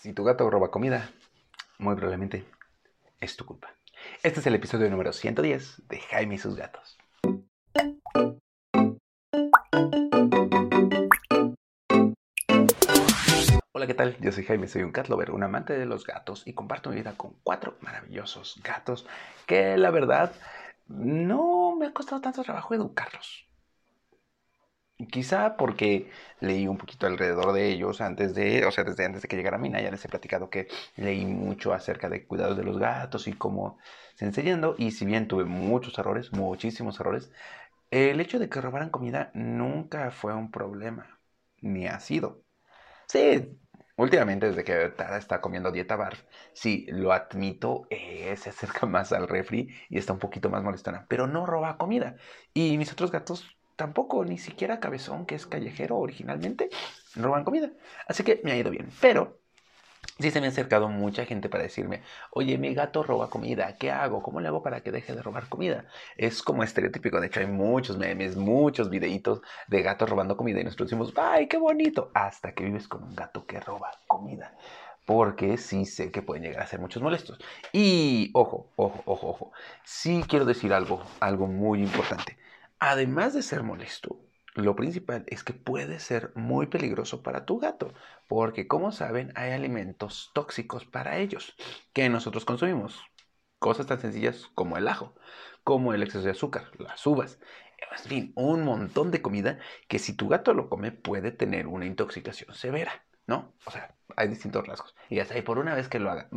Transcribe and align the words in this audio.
Si 0.00 0.12
tu 0.12 0.24
gato 0.24 0.48
roba 0.50 0.70
comida, 0.70 1.10
muy 1.78 1.94
probablemente 1.96 2.44
es 3.20 3.36
tu 3.36 3.44
culpa. 3.44 3.74
Este 4.22 4.40
es 4.40 4.46
el 4.46 4.54
episodio 4.54 4.88
número 4.90 5.12
110 5.12 5.88
de 5.88 6.00
Jaime 6.00 6.34
y 6.34 6.38
sus 6.38 6.54
gatos. 6.54 6.98
Hola, 13.72 13.86
¿qué 13.86 13.94
tal? 13.94 14.16
Yo 14.20 14.32
soy 14.32 14.44
Jaime, 14.44 14.68
soy 14.68 14.82
un 14.82 14.92
cat 14.92 15.08
lover, 15.08 15.30
un 15.30 15.42
amante 15.42 15.76
de 15.76 15.86
los 15.86 16.04
gatos 16.04 16.46
y 16.46 16.52
comparto 16.52 16.90
mi 16.90 16.96
vida 16.96 17.14
con 17.16 17.34
cuatro 17.42 17.76
maravillosos 17.80 18.60
gatos 18.62 19.06
que 19.46 19.76
la 19.76 19.90
verdad 19.90 20.32
no 20.88 21.74
me 21.74 21.86
ha 21.86 21.92
costado 21.92 22.20
tanto 22.20 22.42
trabajo 22.44 22.74
educarlos. 22.74 23.48
Quizá 25.12 25.58
porque 25.58 26.10
leí 26.40 26.66
un 26.66 26.78
poquito 26.78 27.06
alrededor 27.06 27.52
de 27.52 27.68
ellos 27.68 28.00
antes 28.00 28.34
de, 28.34 28.64
o 28.64 28.70
sea, 28.70 28.82
desde 28.82 29.04
antes 29.04 29.20
de 29.20 29.28
que 29.28 29.36
llegara 29.36 29.58
Mina, 29.58 29.78
ya 29.82 29.90
les 29.90 30.02
he 30.06 30.08
platicado 30.08 30.48
que 30.48 30.68
leí 30.96 31.26
mucho 31.26 31.74
acerca 31.74 32.08
de 32.08 32.26
cuidados 32.26 32.56
de 32.56 32.64
los 32.64 32.78
gatos 32.78 33.28
y 33.28 33.34
cómo 33.34 33.78
se 34.14 34.24
enseñando. 34.24 34.74
Y 34.78 34.92
si 34.92 35.04
bien 35.04 35.28
tuve 35.28 35.44
muchos 35.44 35.98
errores, 35.98 36.32
muchísimos 36.32 36.98
errores, 36.98 37.30
el 37.90 38.20
hecho 38.20 38.38
de 38.38 38.48
que 38.48 38.60
robaran 38.60 38.90
comida 38.90 39.30
nunca 39.34 40.10
fue 40.12 40.34
un 40.34 40.50
problema, 40.50 41.20
ni 41.60 41.86
ha 41.86 42.00
sido. 42.00 42.44
Sí, 43.08 43.58
últimamente 43.96 44.46
desde 44.48 44.64
que 44.64 44.88
Tara 44.90 45.18
está 45.18 45.40
comiendo 45.40 45.72
dieta 45.72 45.96
bar, 45.96 46.16
sí, 46.52 46.86
lo 46.88 47.12
admito, 47.12 47.86
eh, 47.90 48.36
se 48.36 48.50
acerca 48.50 48.86
más 48.86 49.12
al 49.12 49.28
refri 49.28 49.68
y 49.88 49.98
está 49.98 50.12
un 50.12 50.18
poquito 50.18 50.50
más 50.50 50.62
molestona, 50.62 51.06
pero 51.08 51.26
no 51.26 51.46
roba 51.46 51.78
comida. 51.78 52.16
Y 52.54 52.78
mis 52.78 52.92
otros 52.92 53.10
gatos 53.12 53.55
tampoco, 53.76 54.24
ni 54.24 54.38
siquiera 54.38 54.80
Cabezón, 54.80 55.26
que 55.26 55.34
es 55.34 55.46
callejero 55.46 55.98
originalmente, 55.98 56.70
roban 57.14 57.44
comida. 57.44 57.70
Así 58.08 58.24
que 58.24 58.40
me 58.44 58.52
ha 58.52 58.56
ido 58.56 58.70
bien. 58.70 58.88
Pero 59.00 59.38
sí 60.18 60.30
se 60.30 60.40
me 60.40 60.46
ha 60.46 60.50
acercado 60.50 60.88
mucha 60.88 61.24
gente 61.26 61.48
para 61.48 61.64
decirme, 61.64 62.02
oye, 62.30 62.58
mi 62.58 62.74
gato 62.74 63.02
roba 63.02 63.28
comida, 63.28 63.76
¿qué 63.76 63.90
hago? 63.90 64.22
¿Cómo 64.22 64.40
le 64.40 64.48
hago 64.48 64.62
para 64.62 64.80
que 64.80 64.92
deje 64.92 65.14
de 65.14 65.22
robar 65.22 65.48
comida? 65.48 65.84
Es 66.16 66.42
como 66.42 66.62
estereotípico, 66.62 67.20
de 67.20 67.26
hecho 67.26 67.40
hay 67.40 67.46
muchos 67.46 67.98
memes, 67.98 68.36
muchos 68.36 68.90
videitos 68.90 69.42
de 69.68 69.82
gatos 69.82 70.08
robando 70.08 70.36
comida 70.36 70.60
y 70.60 70.64
nosotros 70.64 70.90
decimos, 70.90 71.12
¡ay, 71.16 71.46
qué 71.48 71.58
bonito! 71.58 72.10
Hasta 72.14 72.52
que 72.52 72.64
vives 72.64 72.88
con 72.88 73.02
un 73.02 73.14
gato 73.14 73.46
que 73.46 73.60
roba 73.60 73.90
comida 74.06 74.54
porque 75.04 75.56
sí 75.56 75.86
sé 75.86 76.10
que 76.10 76.20
pueden 76.20 76.42
llegar 76.42 76.62
a 76.62 76.66
ser 76.66 76.80
muchos 76.80 77.00
molestos. 77.00 77.38
Y 77.72 78.30
ojo, 78.34 78.72
ojo, 78.74 79.02
ojo, 79.06 79.28
ojo, 79.28 79.52
sí 79.84 80.24
quiero 80.28 80.44
decir 80.44 80.72
algo, 80.72 81.00
algo 81.20 81.46
muy 81.46 81.80
importante. 81.80 82.36
Además 82.78 83.34
de 83.34 83.42
ser 83.42 83.62
molesto, 83.62 84.20
lo 84.54 84.76
principal 84.76 85.24
es 85.28 85.44
que 85.44 85.52
puede 85.52 86.00
ser 86.00 86.32
muy 86.34 86.66
peligroso 86.66 87.22
para 87.22 87.44
tu 87.44 87.58
gato, 87.58 87.92
porque 88.28 88.66
como 88.66 88.92
saben 88.92 89.32
hay 89.34 89.52
alimentos 89.52 90.30
tóxicos 90.34 90.84
para 90.86 91.18
ellos 91.18 91.54
que 91.92 92.08
nosotros 92.08 92.44
consumimos. 92.44 93.02
Cosas 93.58 93.86
tan 93.86 94.00
sencillas 94.00 94.46
como 94.54 94.76
el 94.76 94.88
ajo, 94.88 95.14
como 95.64 95.94
el 95.94 96.02
exceso 96.02 96.24
de 96.24 96.30
azúcar, 96.32 96.70
las 96.78 97.06
uvas, 97.06 97.38
en 97.92 98.08
fin, 98.08 98.32
un 98.36 98.64
montón 98.64 99.10
de 99.10 99.22
comida 99.22 99.58
que 99.88 99.98
si 99.98 100.14
tu 100.14 100.28
gato 100.28 100.54
lo 100.54 100.68
come 100.68 100.92
puede 100.92 101.32
tener 101.32 101.66
una 101.66 101.86
intoxicación 101.86 102.54
severa, 102.54 103.04
¿no? 103.26 103.54
O 103.66 103.70
sea, 103.70 103.94
hay 104.16 104.28
distintos 104.28 104.66
rasgos. 104.66 104.94
Y 105.08 105.20
hasta 105.20 105.34
ahí 105.34 105.42
por 105.42 105.58
una 105.58 105.74
vez 105.74 105.88
que 105.88 105.98
lo 105.98 106.10
haga, 106.10 106.28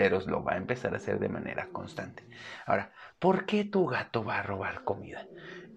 pero 0.00 0.18
lo 0.20 0.42
va 0.42 0.54
a 0.54 0.56
empezar 0.56 0.94
a 0.94 0.96
hacer 0.96 1.18
de 1.18 1.28
manera 1.28 1.68
constante. 1.72 2.26
Ahora, 2.64 2.90
¿por 3.18 3.44
qué 3.44 3.64
tu 3.64 3.84
gato 3.84 4.24
va 4.24 4.38
a 4.38 4.42
robar 4.42 4.82
comida? 4.82 5.26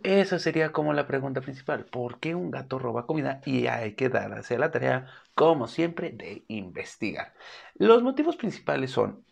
Esa 0.01 0.39
sería 0.39 0.71
como 0.71 0.93
la 0.93 1.07
pregunta 1.07 1.41
principal. 1.41 1.83
¿Por 1.83 2.21
qué 2.21 2.33
un 2.33 2.49
gato 2.49 2.79
roba 2.79 3.05
comida? 3.05 3.41
Y 3.45 3.67
hay 3.67 3.95
que 3.95 4.07
darse 4.07 4.57
la 4.57 4.71
tarea, 4.71 5.07
como 5.35 5.67
siempre, 5.67 6.11
de 6.11 6.45
investigar. 6.47 7.33
Los 7.75 8.01
motivos 8.01 8.37
principales 8.37 8.91
son, 8.91 9.25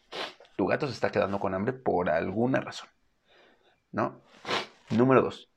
tu 0.57 0.67
gato 0.67 0.87
se 0.87 0.93
está 0.93 1.09
quedando 1.09 1.39
con 1.39 1.53
hambre 1.53 1.71
por 1.71 2.09
alguna 2.09 2.59
razón. 2.59 2.89
¿No? 3.93 4.21
Número 4.89 5.21
dos, 5.21 5.50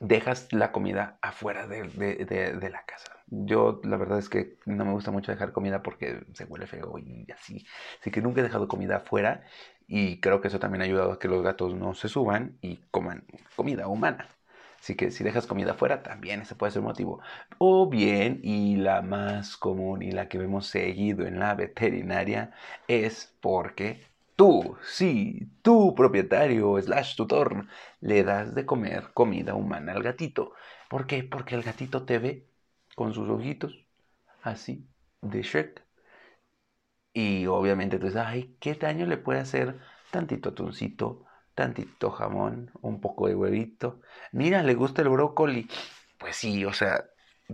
dejas 0.00 0.52
la 0.52 0.72
comida 0.72 1.18
afuera 1.22 1.66
de, 1.66 2.70
la 2.70 2.84
casa. 2.84 3.12
Yo 3.26 3.80
la 3.84 3.96
verdad 3.96 4.18
es 4.18 4.28
que 4.28 4.56
no 4.64 4.84
me 4.84 4.92
gusta 4.92 5.10
mucho 5.10 5.32
dejar 5.32 5.52
comida 5.52 5.82
porque 5.82 6.24
se 6.34 6.44
huele 6.44 6.66
feo 6.66 6.98
y 6.98 7.26
así. 7.32 7.66
Así 8.00 8.10
que 8.10 8.22
nunca 8.22 8.40
he 8.40 8.44
dejado 8.44 8.68
comida 8.68 8.96
afuera 8.96 9.44
y 9.86 10.20
creo 10.20 10.40
que 10.40 10.48
eso 10.48 10.60
también 10.60 10.82
ha 10.82 10.84
ayudado 10.84 11.12
a 11.12 11.18
que 11.18 11.28
los 11.28 11.42
gatos 11.42 11.74
no 11.74 11.94
se 11.94 12.08
suban 12.08 12.58
y 12.60 12.76
coman 12.90 13.24
comida 13.56 13.88
humana. 13.88 14.28
Así 14.80 14.94
que 14.94 15.10
si 15.10 15.24
dejas 15.24 15.46
comida 15.46 15.72
afuera, 15.72 16.02
también 16.02 16.40
ese 16.42 16.54
puede 16.54 16.72
ser 16.72 16.82
motivo. 16.82 17.20
O 17.58 17.88
bien, 17.88 18.40
y 18.42 18.76
la 18.76 19.02
más 19.02 19.56
común 19.56 20.02
y 20.02 20.12
la 20.12 20.28
que 20.28 20.38
vemos 20.38 20.66
seguido 20.68 21.26
en 21.26 21.40
la 21.40 21.54
veterinaria, 21.54 22.52
es 22.86 23.34
porque 23.40 24.00
tú, 24.38 24.76
sí, 24.84 25.50
tú 25.62 25.94
propietario 25.96 26.80
slash 26.80 27.16
tutor, 27.16 27.66
le 28.00 28.22
das 28.24 28.54
de 28.54 28.64
comer 28.66 29.12
comida 29.12 29.54
humana 29.54 29.92
al 29.94 30.02
gatito. 30.04 30.52
¿Por 30.88 31.06
qué? 31.08 31.24
Porque 31.24 31.56
el 31.56 31.62
gatito 31.64 32.04
te 32.06 32.18
ve 32.18 32.46
con 32.94 33.14
sus 33.14 33.28
ojitos, 33.30 33.74
así, 34.42 34.86
de 35.22 35.42
Shrek. 35.42 35.84
Y 37.12 37.46
obviamente 37.46 37.98
tú 37.98 38.06
dices, 38.06 38.22
ay, 38.24 38.56
¿qué 38.60 38.74
daño 38.74 39.06
le 39.06 39.16
puede 39.18 39.40
hacer 39.40 39.78
tantito 40.10 40.50
atuncito, 40.50 41.24
tantito 41.54 42.10
jamón, 42.10 42.70
un 42.80 43.00
poco 43.00 43.26
de 43.28 43.34
huevito? 43.34 44.00
Mira, 44.32 44.62
le 44.62 44.74
gusta 44.74 45.02
el 45.02 45.08
brócoli. 45.08 45.68
Pues 46.18 46.36
sí, 46.36 46.64
o 46.64 46.72
sea, 46.72 47.04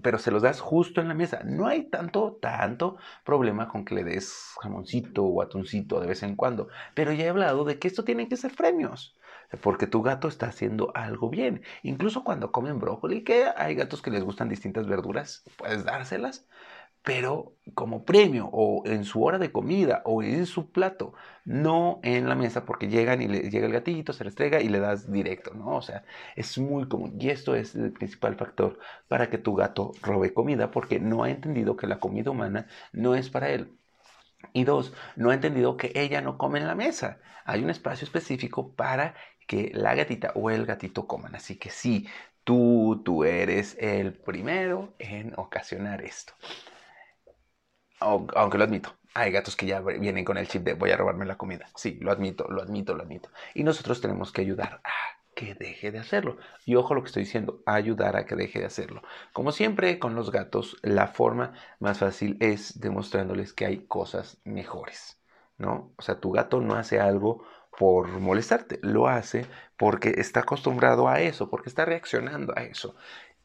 pero 0.02 0.18
se 0.18 0.30
los 0.30 0.42
das 0.42 0.60
justo 0.60 1.00
en 1.00 1.08
la 1.08 1.14
mesa. 1.14 1.42
No 1.44 1.66
hay 1.66 1.84
tanto, 1.84 2.38
tanto 2.40 2.96
problema 3.24 3.68
con 3.68 3.84
que 3.84 3.94
le 3.94 4.04
des 4.04 4.54
jamoncito 4.60 5.24
o 5.24 5.42
atuncito 5.42 6.00
de 6.00 6.08
vez 6.08 6.22
en 6.22 6.36
cuando. 6.36 6.68
Pero 6.94 7.12
ya 7.12 7.24
he 7.24 7.28
hablado 7.28 7.64
de 7.64 7.78
que 7.78 7.88
esto 7.88 8.04
tiene 8.04 8.28
que 8.28 8.36
ser 8.36 8.54
premios. 8.56 9.16
Porque 9.60 9.86
tu 9.86 10.02
gato 10.02 10.26
está 10.26 10.46
haciendo 10.46 10.90
algo 10.96 11.30
bien. 11.30 11.62
Incluso 11.82 12.24
cuando 12.24 12.50
comen 12.50 12.80
brócoli, 12.80 13.22
que 13.22 13.46
hay 13.56 13.74
gatos 13.76 14.02
que 14.02 14.10
les 14.10 14.24
gustan 14.24 14.48
distintas 14.48 14.86
verduras, 14.86 15.44
puedes 15.56 15.84
dárselas 15.84 16.48
pero 17.04 17.54
como 17.74 18.04
premio 18.04 18.48
o 18.52 18.82
en 18.86 19.04
su 19.04 19.22
hora 19.24 19.38
de 19.38 19.52
comida 19.52 20.02
o 20.06 20.22
en 20.22 20.46
su 20.46 20.72
plato, 20.72 21.14
no 21.44 22.00
en 22.02 22.28
la 22.28 22.34
mesa 22.34 22.64
porque 22.64 22.88
llegan 22.88 23.20
y 23.22 23.28
le, 23.28 23.50
llega 23.50 23.66
el 23.66 23.72
gatito, 23.72 24.12
se 24.14 24.24
le 24.24 24.30
estrega 24.30 24.60
y 24.62 24.68
le 24.70 24.80
das 24.80 25.12
directo, 25.12 25.52
¿no? 25.54 25.76
O 25.76 25.82
sea, 25.82 26.04
es 26.34 26.56
muy 26.58 26.88
común 26.88 27.16
y 27.20 27.28
esto 27.28 27.54
es 27.56 27.74
el 27.74 27.92
principal 27.92 28.36
factor 28.36 28.78
para 29.06 29.28
que 29.30 29.38
tu 29.38 29.54
gato 29.54 29.92
robe 30.02 30.32
comida 30.32 30.70
porque 30.70 30.98
no 30.98 31.24
ha 31.24 31.30
entendido 31.30 31.76
que 31.76 31.86
la 31.86 32.00
comida 32.00 32.30
humana 32.30 32.68
no 32.92 33.14
es 33.14 33.28
para 33.30 33.50
él. 33.50 33.70
Y 34.54 34.64
dos, 34.64 34.94
no 35.16 35.30
ha 35.30 35.34
entendido 35.34 35.76
que 35.76 35.92
ella 35.94 36.20
no 36.22 36.38
come 36.38 36.58
en 36.60 36.66
la 36.66 36.74
mesa. 36.74 37.18
Hay 37.44 37.62
un 37.62 37.70
espacio 37.70 38.06
específico 38.06 38.72
para 38.74 39.14
que 39.46 39.70
la 39.74 39.94
gatita 39.94 40.32
o 40.36 40.50
el 40.50 40.66
gatito 40.66 41.06
coman. 41.06 41.34
Así 41.34 41.56
que 41.56 41.70
sí, 41.70 42.06
tú, 42.44 43.02
tú 43.04 43.24
eres 43.24 43.76
el 43.80 44.14
primero 44.14 44.94
en 44.98 45.34
ocasionar 45.36 46.02
esto 46.02 46.34
aunque 48.04 48.58
lo 48.58 48.64
admito, 48.64 48.94
hay 49.14 49.30
gatos 49.30 49.56
que 49.56 49.66
ya 49.66 49.80
vienen 49.80 50.24
con 50.24 50.36
el 50.38 50.48
chip 50.48 50.62
de 50.64 50.74
voy 50.74 50.90
a 50.90 50.96
robarme 50.96 51.24
la 51.26 51.36
comida. 51.36 51.68
Sí, 51.76 51.98
lo 52.00 52.10
admito, 52.12 52.46
lo 52.48 52.62
admito, 52.62 52.94
lo 52.94 53.02
admito. 53.02 53.30
Y 53.54 53.64
nosotros 53.64 54.00
tenemos 54.00 54.32
que 54.32 54.42
ayudar 54.42 54.80
a 54.84 54.90
que 55.34 55.54
deje 55.54 55.90
de 55.90 55.98
hacerlo. 55.98 56.38
Y 56.64 56.76
ojo 56.76 56.94
lo 56.94 57.02
que 57.02 57.08
estoy 57.08 57.24
diciendo, 57.24 57.62
ayudar 57.66 58.16
a 58.16 58.26
que 58.26 58.36
deje 58.36 58.60
de 58.60 58.66
hacerlo. 58.66 59.02
Como 59.32 59.52
siempre 59.52 59.98
con 59.98 60.14
los 60.14 60.30
gatos, 60.30 60.76
la 60.82 61.08
forma 61.08 61.52
más 61.80 61.98
fácil 61.98 62.36
es 62.40 62.80
demostrándoles 62.80 63.52
que 63.52 63.66
hay 63.66 63.86
cosas 63.86 64.38
mejores, 64.44 65.20
¿no? 65.58 65.92
O 65.96 66.02
sea, 66.02 66.20
tu 66.20 66.30
gato 66.32 66.60
no 66.60 66.74
hace 66.74 67.00
algo 67.00 67.44
por 67.76 68.08
molestarte, 68.20 68.78
lo 68.82 69.08
hace 69.08 69.46
porque 69.76 70.14
está 70.18 70.40
acostumbrado 70.40 71.08
a 71.08 71.20
eso, 71.20 71.50
porque 71.50 71.68
está 71.68 71.84
reaccionando 71.84 72.52
a 72.56 72.62
eso. 72.62 72.94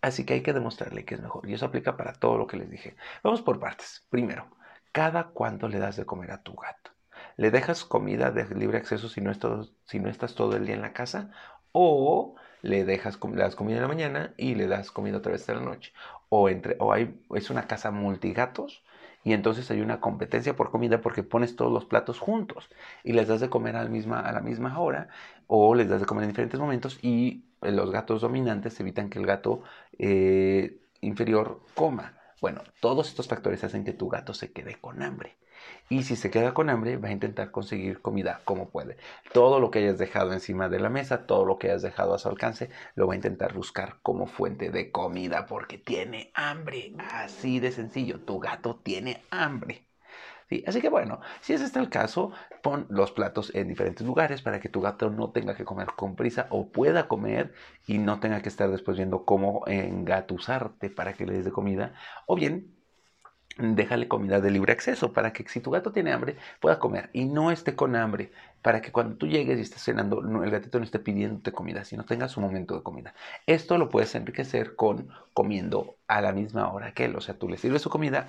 Así 0.01 0.25
que 0.25 0.35
hay 0.35 0.41
que 0.41 0.53
demostrarle 0.53 1.05
que 1.05 1.15
es 1.15 1.21
mejor. 1.21 1.47
Y 1.49 1.53
eso 1.53 1.65
aplica 1.65 1.97
para 1.97 2.13
todo 2.13 2.37
lo 2.37 2.47
que 2.47 2.57
les 2.57 2.69
dije. 2.69 2.95
Vamos 3.23 3.41
por 3.41 3.59
partes. 3.59 4.05
Primero, 4.09 4.47
¿cada 4.91 5.29
cuánto 5.29 5.67
le 5.67 5.79
das 5.79 5.97
de 5.97 6.05
comer 6.05 6.31
a 6.31 6.41
tu 6.41 6.55
gato? 6.55 6.91
¿Le 7.35 7.51
dejas 7.51 7.83
comida 7.85 8.31
de 8.31 8.45
libre 8.55 8.77
acceso 8.77 9.09
si 9.09 9.21
no, 9.21 9.31
estás 9.31 10.35
todo 10.35 10.55
el 10.55 10.65
día 10.65 10.75
en 10.75 10.81
la 10.81 10.93
casa? 10.93 11.31
¿O 11.71 12.35
le 12.61 12.85
dejas 12.85 13.19
le 13.23 13.41
das 13.41 13.55
comida 13.55 13.77
en 13.77 13.81
la 13.81 13.87
mañana 13.87 14.33
y 14.37 14.55
le 14.55 14.67
das 14.67 14.91
comida 14.91 15.17
otra 15.17 15.33
vez 15.33 15.47
en 15.49 15.55
la 15.55 15.61
noche? 15.61 15.93
O, 16.29 16.49
entre, 16.49 16.75
o 16.79 16.93
hay, 16.93 17.21
es 17.35 17.49
una 17.49 17.67
casa 17.67 17.91
multigatos 17.91 18.83
y 19.23 19.33
entonces 19.33 19.69
hay 19.71 19.81
una 19.81 19.99
competencia 19.99 20.55
por 20.55 20.71
comida 20.71 21.01
porque 21.01 21.23
pones 21.23 21.55
todos 21.55 21.71
los 21.71 21.85
platos 21.85 22.19
juntos 22.19 22.69
y 23.03 23.13
les 23.13 23.27
das 23.27 23.41
de 23.41 23.49
comer 23.49 23.75
a 23.75 23.83
la 23.83 23.89
misma, 23.89 24.19
a 24.21 24.31
la 24.31 24.41
misma 24.41 24.79
hora 24.79 25.09
o 25.47 25.75
les 25.75 25.89
das 25.89 25.99
de 25.99 26.05
comer 26.05 26.23
en 26.23 26.29
diferentes 26.29 26.59
momentos 26.59 26.99
y 27.01 27.43
los 27.61 27.91
gatos 27.91 28.21
dominantes 28.21 28.79
evitan 28.79 29.09
que 29.09 29.19
el 29.19 29.25
gato 29.25 29.61
eh, 29.97 30.79
inferior 31.01 31.61
coma. 31.75 32.18
Bueno, 32.41 32.63
todos 32.79 33.07
estos 33.09 33.27
factores 33.27 33.63
hacen 33.63 33.83
que 33.85 33.93
tu 33.93 34.09
gato 34.09 34.33
se 34.33 34.51
quede 34.51 34.79
con 34.79 35.03
hambre. 35.03 35.37
Y 35.89 36.03
si 36.03 36.15
se 36.15 36.31
queda 36.31 36.53
con 36.53 36.69
hambre, 36.69 36.97
va 36.97 37.09
a 37.09 37.11
intentar 37.11 37.51
conseguir 37.51 38.01
comida 38.01 38.41
como 38.45 38.69
puede. 38.69 38.97
Todo 39.33 39.59
lo 39.59 39.71
que 39.71 39.79
hayas 39.79 39.97
dejado 39.97 40.31
encima 40.33 40.69
de 40.69 40.79
la 40.79 40.89
mesa, 40.89 41.25
todo 41.27 41.45
lo 41.45 41.57
que 41.57 41.67
hayas 41.69 41.81
dejado 41.81 42.13
a 42.13 42.19
su 42.19 42.29
alcance, 42.29 42.69
lo 42.95 43.07
va 43.07 43.13
a 43.13 43.17
intentar 43.17 43.53
buscar 43.53 43.99
como 44.01 44.25
fuente 44.27 44.69
de 44.71 44.91
comida 44.91 45.45
porque 45.47 45.77
tiene 45.77 46.31
hambre. 46.33 46.93
Así 46.99 47.59
de 47.59 47.71
sencillo, 47.71 48.21
tu 48.21 48.39
gato 48.39 48.79
tiene 48.83 49.25
hambre. 49.31 49.88
Así 50.65 50.81
que 50.81 50.89
bueno, 50.89 51.21
si 51.41 51.53
ese 51.53 51.65
está 51.65 51.79
el 51.79 51.89
caso, 51.89 52.31
pon 52.63 52.87
los 52.89 53.11
platos 53.11 53.51
en 53.53 53.67
diferentes 53.67 54.05
lugares 54.05 54.41
para 54.41 54.59
que 54.59 54.69
tu 54.69 54.81
gato 54.81 55.09
no 55.09 55.29
tenga 55.29 55.55
que 55.55 55.65
comer 55.65 55.87
con 55.95 56.15
prisa 56.15 56.47
o 56.49 56.69
pueda 56.69 57.07
comer 57.07 57.53
y 57.85 57.99
no 57.99 58.19
tenga 58.19 58.41
que 58.41 58.49
estar 58.49 58.69
después 58.69 58.97
viendo 58.97 59.25
cómo 59.25 59.63
engatusarte 59.67 60.89
para 60.89 61.13
que 61.13 61.25
le 61.25 61.33
des 61.33 61.45
de 61.45 61.51
comida. 61.51 61.93
O 62.25 62.35
bien, 62.35 62.73
déjale 63.59 64.07
comida 64.07 64.39
de 64.39 64.51
libre 64.51 64.73
acceso 64.73 65.11
para 65.13 65.33
que 65.33 65.47
si 65.47 65.59
tu 65.59 65.71
gato 65.71 65.91
tiene 65.91 66.13
hambre 66.13 66.37
pueda 66.59 66.79
comer 66.79 67.09
y 67.13 67.25
no 67.25 67.51
esté 67.51 67.75
con 67.75 67.95
hambre 67.95 68.31
para 68.61 68.81
que 68.81 68.91
cuando 68.91 69.17
tú 69.17 69.27
llegues 69.27 69.57
y 69.57 69.61
estés 69.61 69.83
cenando 69.83 70.21
el 70.43 70.49
gatito 70.49 70.79
no 70.79 70.85
esté 70.85 70.99
pidiéndote 70.99 71.51
comida 71.51 71.83
sino 71.83 72.05
tenga 72.05 72.29
su 72.29 72.39
momento 72.39 72.75
de 72.75 72.83
comida 72.83 73.13
esto 73.47 73.77
lo 73.77 73.89
puedes 73.89 74.15
enriquecer 74.15 74.75
con 74.75 75.09
comiendo 75.33 75.97
a 76.07 76.21
la 76.21 76.31
misma 76.31 76.71
hora 76.71 76.93
que 76.93 77.05
él 77.05 77.15
o 77.15 77.21
sea 77.21 77.37
tú 77.37 77.49
le 77.49 77.57
sirves 77.57 77.81
su 77.81 77.89
comida 77.89 78.27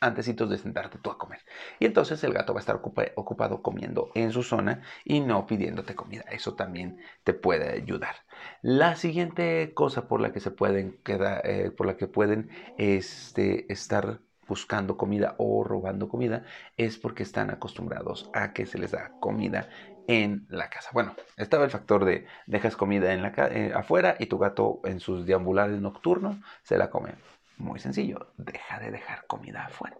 antecitos 0.00 0.48
de 0.50 0.58
sentarte 0.58 0.98
tú 0.98 1.10
a 1.10 1.18
comer. 1.18 1.40
Y 1.78 1.86
entonces 1.86 2.22
el 2.24 2.32
gato 2.32 2.54
va 2.54 2.60
a 2.60 2.62
estar 2.62 2.80
ocupado 3.14 3.62
comiendo 3.62 4.10
en 4.14 4.32
su 4.32 4.42
zona 4.42 4.82
y 5.04 5.20
no 5.20 5.46
pidiéndote 5.46 5.94
comida. 5.94 6.24
Eso 6.30 6.54
también 6.54 6.98
te 7.24 7.34
puede 7.34 7.70
ayudar. 7.70 8.16
La 8.62 8.96
siguiente 8.96 9.72
cosa 9.74 10.08
por 10.08 10.20
la 10.20 10.32
que 10.32 10.40
se 10.40 10.50
pueden 10.50 10.98
quedar, 11.04 11.42
eh, 11.44 11.70
por 11.70 11.86
la 11.86 11.96
que 11.96 12.06
pueden 12.06 12.50
este, 12.78 13.70
estar 13.72 14.20
buscando 14.48 14.96
comida 14.96 15.36
o 15.38 15.62
robando 15.62 16.08
comida 16.08 16.44
es 16.76 16.98
porque 16.98 17.22
están 17.22 17.50
acostumbrados 17.50 18.30
a 18.34 18.52
que 18.52 18.66
se 18.66 18.78
les 18.78 18.90
da 18.90 19.12
comida 19.20 19.68
en 20.08 20.46
la 20.48 20.68
casa. 20.70 20.90
Bueno, 20.92 21.14
estaba 21.36 21.64
el 21.64 21.70
factor 21.70 22.04
de 22.04 22.26
dejas 22.46 22.76
comida 22.76 23.12
en 23.12 23.22
la 23.22 23.32
eh, 23.36 23.72
afuera 23.74 24.16
y 24.18 24.26
tu 24.26 24.38
gato 24.38 24.80
en 24.84 24.98
sus 24.98 25.24
deambulares 25.24 25.80
nocturnos 25.80 26.36
se 26.64 26.78
la 26.78 26.90
come. 26.90 27.14
Muy 27.60 27.78
sencillo, 27.78 28.32
deja 28.38 28.78
de 28.78 28.90
dejar 28.90 29.26
comida 29.26 29.66
afuera. 29.66 29.98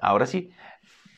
Ahora 0.00 0.24
sí, 0.24 0.54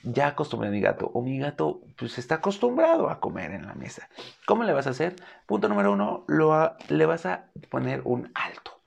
ya 0.03 0.27
acostumbré 0.27 0.69
a 0.69 0.73
mi 0.73 0.81
gato 0.81 1.11
o 1.15 1.23
mi 1.23 1.39
gato 1.39 1.81
pues 1.97 2.19
está 2.19 2.37
acostumbrado 2.37 3.09
a 3.09 3.21
comer 3.21 3.53
en 3.53 3.67
la 3.67 3.75
mesa. 3.75 4.09
¿Cómo 4.47 4.65
le 4.65 4.73
vas 4.73 4.89
a 4.89 4.91
hacer? 4.91 5.15
Punto 5.47 5.69
número 5.69 5.93
uno, 5.93 6.25
lo, 6.27 6.77
le 6.89 7.07
vas 7.07 7.25
a 7.25 7.47
poner 7.71 8.03
un 8.05 8.33
alto. 8.35 8.81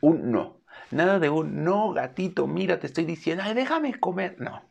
Un 0.00 0.32
no. 0.32 0.60
Nada 0.90 1.20
de 1.20 1.30
un 1.30 1.62
no, 1.62 1.92
gatito, 1.92 2.48
mira, 2.48 2.80
te 2.80 2.88
estoy 2.88 3.04
diciendo, 3.04 3.44
ay, 3.46 3.54
déjame 3.54 4.00
comer. 4.00 4.34
No, 4.40 4.62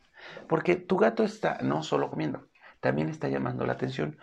porque 0.46 0.76
tu 0.76 0.98
gato 0.98 1.24
está 1.24 1.56
no 1.62 1.82
solo 1.82 2.10
comiendo, 2.10 2.48
también 2.80 3.08
está 3.08 3.28
llamando 3.28 3.64
la 3.64 3.72
atención. 3.72 4.18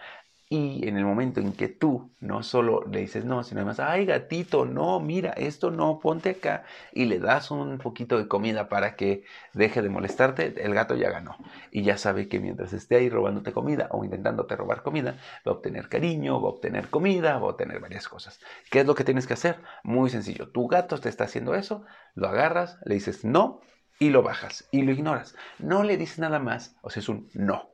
Y 0.50 0.88
en 0.88 0.96
el 0.96 1.04
momento 1.04 1.42
en 1.42 1.52
que 1.52 1.68
tú 1.68 2.10
no 2.22 2.42
solo 2.42 2.86
le 2.90 3.02
dices 3.02 3.26
no, 3.26 3.44
sino 3.44 3.60
además, 3.60 3.82
ay 3.82 4.06
gatito, 4.06 4.66
no, 4.66 4.98
mira, 5.02 5.32
esto 5.32 5.72
no, 5.72 6.00
ponte 6.00 6.30
acá 6.30 6.64
y 6.94 7.04
le 7.04 7.20
das 7.20 7.52
un 7.52 7.78
poquito 7.80 8.18
de 8.18 8.30
comida 8.30 8.70
para 8.70 8.96
que 8.96 9.26
deje 9.54 9.82
de 9.82 9.90
molestarte, 9.90 10.64
el 10.64 10.74
gato 10.74 10.96
ya 10.96 11.10
ganó. 11.10 11.36
Y 11.70 11.84
ya 11.84 11.98
sabe 11.98 12.30
que 12.30 12.40
mientras 12.40 12.72
esté 12.72 12.96
ahí 12.96 13.10
robándote 13.10 13.52
comida 13.52 13.90
o 13.92 14.06
intentándote 14.06 14.56
robar 14.56 14.84
comida, 14.84 15.18
va 15.46 15.52
a 15.52 15.56
obtener 15.56 15.90
cariño, 15.90 16.42
va 16.42 16.48
a 16.48 16.52
obtener 16.54 16.90
comida, 16.90 17.34
va 17.40 17.48
a 17.48 17.52
obtener 17.52 17.82
varias 17.82 18.08
cosas. 18.08 18.40
¿Qué 18.72 18.80
es 18.80 18.86
lo 18.86 18.96
que 18.96 19.04
tienes 19.04 19.28
que 19.28 19.34
hacer? 19.34 19.60
Muy 19.84 20.10
sencillo. 20.10 20.48
Tu 20.48 20.66
gato 20.68 20.98
te 20.98 21.10
está 21.10 21.26
haciendo 21.26 21.56
eso, 21.56 21.84
lo 22.16 22.30
agarras, 22.30 22.80
le 22.86 22.96
dices 22.96 23.26
no 23.26 23.60
y 24.00 24.12
lo 24.12 24.24
bajas 24.24 24.66
y 24.72 24.84
lo 24.84 24.94
ignoras. 24.94 25.36
No 25.60 25.84
le 25.84 25.98
dices 25.98 26.20
nada 26.20 26.40
más, 26.40 26.78
o 26.84 26.90
sea, 26.90 27.02
es 27.02 27.10
un 27.10 27.30
no. 27.34 27.72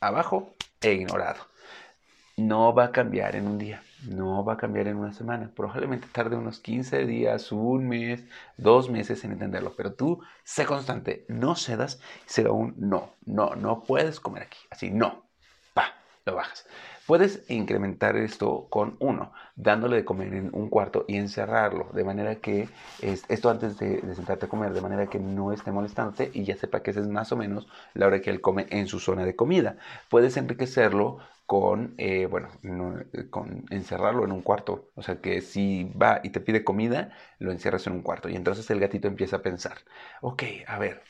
Abajo 0.00 0.54
e 0.80 0.94
ignorado 0.94 1.53
no 2.36 2.74
va 2.74 2.84
a 2.86 2.92
cambiar 2.92 3.36
en 3.36 3.46
un 3.46 3.58
día, 3.58 3.82
no 4.08 4.44
va 4.44 4.54
a 4.54 4.56
cambiar 4.56 4.88
en 4.88 4.96
una 4.96 5.12
semana. 5.12 5.50
Probablemente 5.54 6.08
tarde 6.12 6.36
unos 6.36 6.60
15 6.60 7.06
días, 7.06 7.52
un 7.52 7.88
mes, 7.88 8.24
dos 8.56 8.90
meses 8.90 9.24
en 9.24 9.32
entenderlo. 9.32 9.74
Pero 9.76 9.94
tú 9.94 10.20
sé 10.44 10.66
constante, 10.66 11.24
no 11.28 11.56
cedas, 11.56 12.00
será 12.26 12.52
un 12.52 12.74
no, 12.76 13.14
no, 13.24 13.54
no 13.56 13.82
puedes 13.84 14.20
comer 14.20 14.44
aquí. 14.44 14.58
Así, 14.70 14.90
no, 14.90 15.23
lo 16.24 16.36
bajas. 16.36 16.66
Puedes 17.06 17.44
incrementar 17.50 18.16
esto 18.16 18.66
con 18.70 18.96
uno, 18.98 19.32
dándole 19.56 19.96
de 19.96 20.04
comer 20.06 20.32
en 20.32 20.50
un 20.54 20.70
cuarto 20.70 21.04
y 21.06 21.16
encerrarlo, 21.16 21.90
de 21.92 22.02
manera 22.02 22.36
que 22.36 22.68
esto 23.02 23.50
antes 23.50 23.78
de, 23.78 24.00
sentarte 24.14 24.46
a 24.46 24.48
comer, 24.48 24.72
de 24.72 24.80
manera 24.80 25.06
que 25.06 25.18
no 25.18 25.52
esté 25.52 25.70
molestándote 25.70 26.30
y 26.32 26.44
ya 26.44 26.56
sepa 26.56 26.82
que 26.82 26.92
esa 26.92 27.00
es 27.00 27.08
más 27.08 27.30
o 27.32 27.36
menos 27.36 27.68
la 27.92 28.06
hora 28.06 28.22
que 28.22 28.30
él 28.30 28.40
come 28.40 28.66
en 28.70 28.86
su 28.86 29.00
zona 29.00 29.26
de 29.26 29.36
comida. 29.36 29.76
Puedes 30.08 30.38
enriquecerlo 30.38 31.18
con, 31.44 31.94
eh, 31.98 32.24
bueno, 32.24 32.48
con 33.28 33.66
encerrarlo 33.70 34.24
en 34.24 34.32
un 34.32 34.40
cuarto. 34.40 34.88
O 34.94 35.02
sea, 35.02 35.20
que 35.20 35.42
si 35.42 35.84
va 36.00 36.20
y 36.22 36.30
te 36.30 36.40
pide 36.40 36.64
comida, 36.64 37.12
lo 37.38 37.52
encierras 37.52 37.86
en 37.86 37.92
un 37.92 38.02
cuarto. 38.02 38.30
Y 38.30 38.36
entonces 38.36 38.70
el 38.70 38.80
gatito 38.80 39.08
empieza 39.08 39.36
a 39.36 39.42
pensar, 39.42 39.76
ok, 40.22 40.42
a 40.66 40.78
ver, 40.78 41.02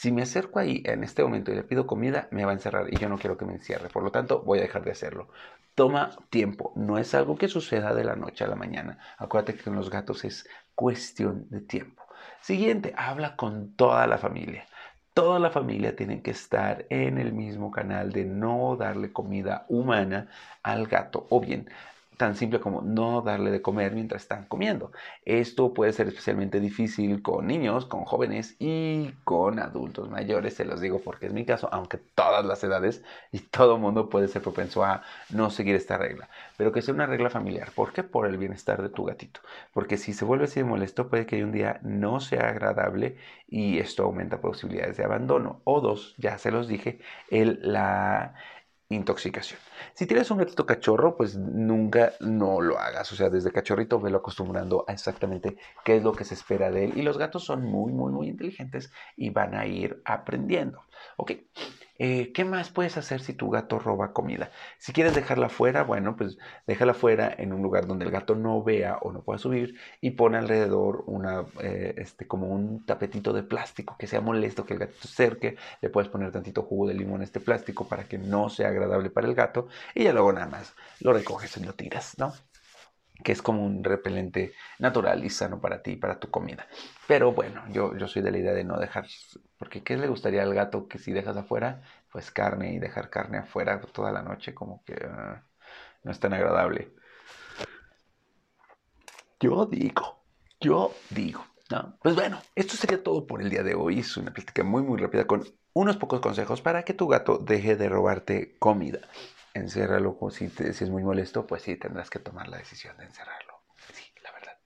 si 0.00 0.12
me 0.12 0.22
acerco 0.22 0.58
ahí 0.58 0.82
en 0.86 1.04
este 1.04 1.22
momento 1.22 1.52
y 1.52 1.56
le 1.56 1.62
pido 1.62 1.86
comida, 1.86 2.26
me 2.30 2.46
va 2.46 2.52
a 2.52 2.54
encerrar 2.54 2.86
y 2.90 2.96
yo 2.96 3.10
no 3.10 3.18
quiero 3.18 3.36
que 3.36 3.44
me 3.44 3.52
encierre. 3.52 3.90
Por 3.90 4.02
lo 4.02 4.10
tanto, 4.10 4.40
voy 4.40 4.58
a 4.58 4.62
dejar 4.62 4.82
de 4.82 4.92
hacerlo. 4.92 5.28
Toma 5.74 6.16
tiempo. 6.30 6.72
No 6.74 6.96
es 6.96 7.14
algo 7.14 7.36
que 7.36 7.48
suceda 7.48 7.92
de 7.92 8.04
la 8.04 8.16
noche 8.16 8.44
a 8.44 8.46
la 8.48 8.56
mañana. 8.56 8.98
Acuérdate 9.18 9.56
que 9.56 9.62
con 9.62 9.76
los 9.76 9.90
gatos 9.90 10.24
es 10.24 10.48
cuestión 10.74 11.50
de 11.50 11.60
tiempo. 11.60 12.02
Siguiente, 12.40 12.94
habla 12.96 13.36
con 13.36 13.76
toda 13.76 14.06
la 14.06 14.16
familia 14.16 14.64
toda 15.12 15.38
la 15.38 15.50
familia 15.50 15.96
tiene 15.96 16.22
que 16.22 16.30
estar 16.30 16.86
en 16.88 17.18
el 17.18 17.34
mismo 17.34 17.70
canal 17.70 18.12
de 18.12 18.24
no 18.24 18.76
darle 18.76 19.12
comida 19.12 19.66
humana 19.68 20.28
al 20.62 20.86
gato 20.86 21.26
o 21.28 21.40
bien 21.40 21.68
tan 22.20 22.36
simple 22.36 22.60
como 22.60 22.82
no 22.82 23.22
darle 23.22 23.50
de 23.50 23.62
comer 23.62 23.94
mientras 23.94 24.20
están 24.20 24.44
comiendo. 24.44 24.92
Esto 25.24 25.72
puede 25.72 25.94
ser 25.94 26.06
especialmente 26.08 26.60
difícil 26.60 27.22
con 27.22 27.46
niños, 27.46 27.86
con 27.86 28.04
jóvenes 28.04 28.56
y 28.58 29.12
con 29.24 29.58
adultos 29.58 30.10
mayores, 30.10 30.52
se 30.52 30.66
los 30.66 30.82
digo 30.82 31.00
porque 31.02 31.26
es 31.26 31.32
mi 31.32 31.46
caso, 31.46 31.70
aunque 31.72 31.96
todas 31.96 32.44
las 32.44 32.62
edades 32.62 33.02
y 33.32 33.38
todo 33.38 33.78
mundo 33.78 34.10
puede 34.10 34.28
ser 34.28 34.42
propenso 34.42 34.84
a 34.84 35.02
no 35.30 35.48
seguir 35.48 35.74
esta 35.74 35.96
regla, 35.96 36.28
pero 36.58 36.72
que 36.72 36.82
sea 36.82 36.92
una 36.92 37.06
regla 37.06 37.30
familiar. 37.30 37.70
¿Por 37.74 37.94
qué? 37.94 38.02
Por 38.02 38.26
el 38.26 38.36
bienestar 38.36 38.82
de 38.82 38.90
tu 38.90 39.06
gatito. 39.06 39.40
Porque 39.72 39.96
si 39.96 40.12
se 40.12 40.26
vuelve 40.26 40.44
así 40.44 40.60
de 40.60 40.64
molesto, 40.64 41.08
puede 41.08 41.24
que 41.24 41.42
un 41.42 41.52
día 41.52 41.80
no 41.82 42.20
sea 42.20 42.50
agradable 42.50 43.16
y 43.48 43.78
esto 43.78 44.02
aumenta 44.02 44.42
posibilidades 44.42 44.98
de 44.98 45.04
abandono. 45.04 45.62
O 45.64 45.80
dos, 45.80 46.14
ya 46.18 46.36
se 46.36 46.50
los 46.50 46.68
dije, 46.68 47.00
el, 47.30 47.60
la 47.62 48.34
intoxicación. 48.90 49.58
Si 49.94 50.06
tienes 50.06 50.30
un 50.30 50.38
gatito 50.38 50.66
cachorro, 50.66 51.16
pues 51.16 51.36
nunca 51.36 52.12
no 52.20 52.60
lo 52.60 52.78
hagas. 52.78 53.10
O 53.12 53.16
sea, 53.16 53.30
desde 53.30 53.52
cachorrito 53.52 54.00
velo 54.00 54.18
acostumbrando 54.18 54.84
a 54.86 54.92
exactamente 54.92 55.56
qué 55.84 55.96
es 55.96 56.02
lo 56.02 56.12
que 56.12 56.24
se 56.24 56.34
espera 56.34 56.70
de 56.70 56.84
él. 56.86 56.98
Y 56.98 57.02
los 57.02 57.16
gatos 57.16 57.44
son 57.44 57.64
muy, 57.64 57.92
muy, 57.92 58.12
muy 58.12 58.28
inteligentes 58.28 58.92
y 59.16 59.30
van 59.30 59.54
a 59.54 59.66
ir 59.66 60.02
aprendiendo. 60.04 60.82
Ok. 61.16 61.32
Eh, 62.02 62.32
¿Qué 62.32 62.46
más 62.46 62.70
puedes 62.70 62.96
hacer 62.96 63.20
si 63.20 63.34
tu 63.34 63.50
gato 63.50 63.78
roba 63.78 64.14
comida? 64.14 64.50
Si 64.78 64.92
quieres 64.94 65.14
dejarla 65.14 65.50
fuera, 65.50 65.82
bueno, 65.82 66.16
pues 66.16 66.38
déjala 66.66 66.94
fuera 66.94 67.34
en 67.36 67.52
un 67.52 67.60
lugar 67.62 67.86
donde 67.86 68.06
el 68.06 68.10
gato 68.10 68.34
no 68.34 68.62
vea 68.62 68.96
o 69.02 69.12
no 69.12 69.22
pueda 69.22 69.38
subir 69.38 69.74
y 70.00 70.12
pone 70.12 70.38
alrededor 70.38 71.04
una, 71.06 71.44
eh, 71.62 71.92
este, 71.98 72.26
como 72.26 72.48
un 72.48 72.86
tapetito 72.86 73.34
de 73.34 73.42
plástico 73.42 73.96
que 73.98 74.06
sea 74.06 74.22
molesto 74.22 74.64
que 74.64 74.72
el 74.74 74.80
gatito 74.80 75.08
se 75.08 75.08
acerque. 75.08 75.56
Le 75.82 75.90
puedes 75.90 76.08
poner 76.10 76.32
tantito 76.32 76.62
jugo 76.62 76.88
de 76.88 76.94
limón 76.94 77.20
a 77.20 77.24
este 77.24 77.38
plástico 77.40 77.86
para 77.86 78.04
que 78.04 78.16
no 78.16 78.48
sea 78.48 78.68
agradable 78.68 79.10
para 79.10 79.26
el 79.28 79.34
gato 79.34 79.68
y 79.94 80.04
ya 80.04 80.14
luego 80.14 80.32
nada 80.32 80.46
más 80.46 80.74
lo 81.00 81.12
recoges 81.12 81.54
y 81.58 81.64
lo 81.64 81.74
tiras, 81.74 82.16
¿no? 82.18 82.32
Que 83.22 83.32
es 83.32 83.42
como 83.42 83.64
un 83.64 83.84
repelente 83.84 84.52
natural 84.78 85.24
y 85.24 85.30
sano 85.30 85.60
para 85.60 85.82
ti, 85.82 85.96
para 85.96 86.18
tu 86.18 86.30
comida. 86.30 86.66
Pero 87.06 87.32
bueno, 87.32 87.64
yo, 87.70 87.96
yo 87.96 88.08
soy 88.08 88.22
de 88.22 88.30
la 88.30 88.38
idea 88.38 88.52
de 88.52 88.64
no 88.64 88.78
dejar, 88.78 89.06
porque 89.58 89.82
¿qué 89.82 89.96
le 89.96 90.08
gustaría 90.08 90.42
al 90.42 90.54
gato 90.54 90.88
que 90.88 90.98
si 90.98 91.12
dejas 91.12 91.36
afuera? 91.36 91.82
Pues 92.12 92.30
carne 92.30 92.72
y 92.72 92.78
dejar 92.78 93.10
carne 93.10 93.38
afuera 93.38 93.80
toda 93.80 94.12
la 94.12 94.22
noche 94.22 94.54
como 94.54 94.82
que 94.84 94.94
ah, 95.08 95.42
no 96.02 96.10
es 96.10 96.20
tan 96.20 96.32
agradable. 96.32 96.92
Yo 99.38 99.66
digo, 99.66 100.22
yo 100.60 100.94
digo. 101.10 101.44
¿no? 101.70 101.96
Pues 102.02 102.16
bueno, 102.16 102.40
esto 102.56 102.76
sería 102.76 103.02
todo 103.02 103.26
por 103.26 103.40
el 103.40 103.48
día 103.48 103.62
de 103.62 103.74
hoy. 103.74 104.00
Es 104.00 104.16
una 104.16 104.32
plática 104.32 104.64
muy, 104.64 104.82
muy 104.82 104.98
rápida 104.98 105.26
con 105.26 105.44
unos 105.72 105.96
pocos 105.96 106.20
consejos 106.20 106.60
para 106.60 106.82
que 106.82 106.94
tu 106.94 107.06
gato 107.06 107.38
deje 107.38 107.76
de 107.76 107.88
robarte 107.88 108.56
comida 108.58 109.00
enciérralo, 109.54 110.18
si, 110.30 110.48
si 110.48 110.84
es 110.84 110.90
muy 110.90 111.02
molesto, 111.02 111.46
pues 111.46 111.62
sí, 111.62 111.76
tendrás 111.76 112.10
que 112.10 112.18
tomar 112.18 112.48
la 112.48 112.58
decisión 112.58 112.96
de 112.96 113.04
encerrarlo. 113.04 113.54
Sí, 113.92 114.04
la 114.22 114.32
verdad. 114.32 114.58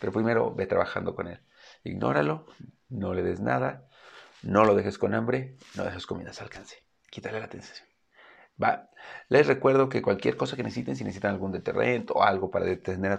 Pero 0.00 0.12
primero 0.12 0.54
ve 0.54 0.66
trabajando 0.66 1.14
con 1.14 1.28
él. 1.28 1.40
Ignóralo, 1.84 2.46
no 2.88 3.14
le 3.14 3.22
des 3.22 3.40
nada, 3.40 3.88
no 4.42 4.64
lo 4.64 4.74
dejes 4.74 4.98
con 4.98 5.14
hambre, 5.14 5.56
no 5.74 5.84
dejes 5.84 6.06
comida 6.06 6.30
a 6.36 6.42
alcance. 6.42 6.84
Quítale 7.10 7.38
la 7.38 7.46
atención. 7.46 7.87
¿Va? 8.62 8.88
Les 9.28 9.46
recuerdo 9.46 9.88
que 9.88 10.02
cualquier 10.02 10.36
cosa 10.36 10.56
que 10.56 10.62
necesiten, 10.62 10.96
si 10.96 11.04
necesitan 11.04 11.32
algún 11.32 11.52
deterrente 11.52 12.12
o 12.14 12.22
algo 12.22 12.50
para 12.50 12.66
entretener 12.66 13.12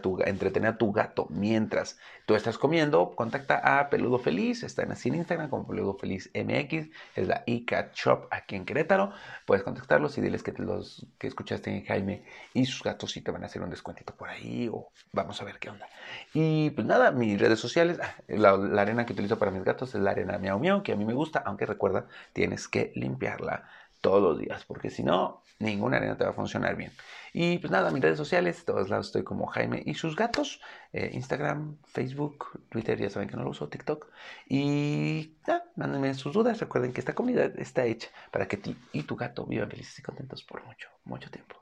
a 0.67 0.77
tu 0.77 0.91
gato 0.91 1.27
mientras 1.29 1.97
tú 2.25 2.35
estás 2.35 2.57
comiendo, 2.57 3.15
contacta 3.15 3.79
a 3.79 3.89
Peludo 3.89 4.19
Feliz. 4.19 4.63
Están 4.63 4.91
así 4.91 5.09
en 5.09 5.15
Instagram 5.15 5.49
como 5.49 5.67
Peludo 5.67 5.95
Feliz 5.95 6.29
MX. 6.33 6.89
Es 7.15 7.27
la 7.27 7.43
iCat 7.45 7.93
Shop 7.93 8.27
aquí 8.31 8.55
en 8.55 8.65
Querétaro. 8.65 9.13
Puedes 9.45 9.63
contactarlos 9.63 10.17
y 10.17 10.21
diles 10.21 10.43
que, 10.43 10.51
los, 10.57 11.05
que 11.17 11.27
escuchaste 11.27 11.69
en 11.69 11.85
Jaime 11.85 12.23
y 12.53 12.65
sus 12.65 12.83
gatos 12.83 13.15
y 13.15 13.21
te 13.21 13.31
van 13.31 13.43
a 13.43 13.45
hacer 13.45 13.61
un 13.61 13.69
descuentito 13.69 14.13
por 14.15 14.29
ahí 14.29 14.69
o 14.71 14.91
vamos 15.13 15.41
a 15.41 15.45
ver 15.45 15.59
qué 15.59 15.69
onda. 15.69 15.87
Y 16.33 16.71
pues 16.71 16.85
nada, 16.85 17.11
mis 17.11 17.39
redes 17.39 17.59
sociales, 17.59 17.99
ah, 18.01 18.15
la, 18.27 18.57
la 18.57 18.81
arena 18.81 19.05
que 19.05 19.13
utilizo 19.13 19.39
para 19.39 19.51
mis 19.51 19.63
gatos 19.63 19.95
es 19.95 20.01
la 20.01 20.11
arena 20.11 20.37
Miau 20.37 20.59
Miau, 20.59 20.83
que 20.83 20.91
a 20.91 20.95
mí 20.95 21.05
me 21.05 21.13
gusta, 21.13 21.39
aunque 21.45 21.65
recuerda, 21.65 22.07
tienes 22.33 22.67
que 22.67 22.91
limpiarla 22.95 23.69
todos 24.01 24.21
los 24.21 24.39
días, 24.39 24.65
porque 24.65 24.89
si 24.89 25.03
no, 25.03 25.43
ninguna 25.59 25.97
arena 25.97 26.17
te 26.17 26.23
va 26.23 26.31
a 26.31 26.33
funcionar 26.33 26.75
bien. 26.75 26.91
Y 27.33 27.59
pues 27.59 27.71
nada, 27.71 27.91
mis 27.91 28.01
redes 28.01 28.17
sociales, 28.17 28.65
todos 28.65 28.89
lados 28.89 29.07
estoy 29.07 29.23
como 29.23 29.45
Jaime 29.47 29.83
y 29.85 29.93
sus 29.93 30.15
gatos, 30.15 30.61
eh, 30.93 31.11
Instagram, 31.13 31.77
Facebook, 31.85 32.63
Twitter, 32.69 32.97
ya 32.97 33.09
saben 33.09 33.29
que 33.29 33.37
no 33.37 33.43
lo 33.43 33.51
uso, 33.51 33.69
TikTok. 33.69 34.07
Y 34.47 35.37
nada, 35.47 35.65
mándenme 35.75 36.13
sus 36.15 36.33
dudas, 36.33 36.59
recuerden 36.59 36.93
que 36.93 37.01
esta 37.01 37.13
comunidad 37.13 37.57
está 37.59 37.85
hecha 37.85 38.09
para 38.31 38.47
que 38.47 38.57
ti 38.57 38.75
y 38.93 39.03
tu 39.03 39.15
gato 39.15 39.45
vivan 39.45 39.69
felices 39.69 39.99
y 39.99 40.01
contentos 40.01 40.43
por 40.43 40.65
mucho, 40.65 40.89
mucho 41.03 41.29
tiempo. 41.29 41.55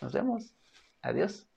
Nos 0.00 0.12
vemos. 0.12 0.54
Adiós. 1.02 1.49